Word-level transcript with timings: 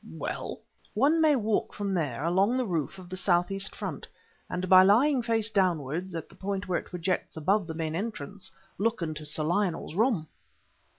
"Well?" 0.13 0.59
"One 0.95 1.21
may 1.21 1.35
walk 1.35 1.75
from 1.75 1.93
there 1.93 2.23
along 2.23 2.57
the 2.57 2.65
roof 2.65 2.97
of 2.97 3.07
the 3.07 3.15
southeast 3.15 3.75
front, 3.75 4.07
and 4.49 4.67
by 4.67 4.81
lying 4.81 5.21
face 5.21 5.51
downwards 5.51 6.15
at 6.15 6.27
the 6.27 6.33
point 6.33 6.67
where 6.67 6.79
it 6.79 6.87
projects 6.89 7.37
above 7.37 7.67
the 7.67 7.75
main 7.75 7.93
entrance 7.93 8.51
look 8.79 9.03
into 9.03 9.27
Sir 9.27 9.43
Lionel's 9.43 9.93
room!" 9.93 10.25